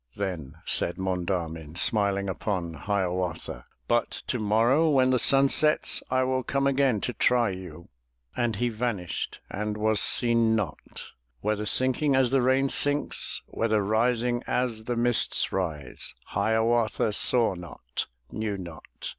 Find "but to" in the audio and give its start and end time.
3.87-4.39